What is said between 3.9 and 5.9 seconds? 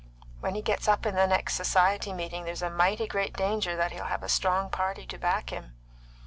he'll have a strong party to back him."